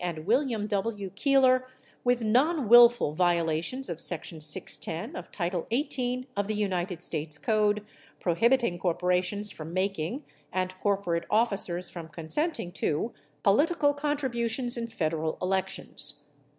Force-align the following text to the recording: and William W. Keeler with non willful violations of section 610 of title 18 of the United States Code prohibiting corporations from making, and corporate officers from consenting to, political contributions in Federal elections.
and 0.03 0.25
William 0.25 0.65
W. 0.65 1.11
Keeler 1.11 1.67
with 2.03 2.23
non 2.23 2.67
willful 2.67 3.13
violations 3.13 3.87
of 3.87 4.01
section 4.01 4.41
610 4.41 5.15
of 5.15 5.31
title 5.31 5.67
18 5.69 6.25
of 6.35 6.47
the 6.47 6.55
United 6.55 7.03
States 7.03 7.37
Code 7.37 7.85
prohibiting 8.19 8.79
corporations 8.79 9.51
from 9.51 9.71
making, 9.73 10.23
and 10.51 10.73
corporate 10.79 11.25
officers 11.29 11.87
from 11.87 12.07
consenting 12.07 12.71
to, 12.71 13.13
political 13.43 13.93
contributions 13.93 14.75
in 14.75 14.87
Federal 14.87 15.37
elections. 15.39 16.25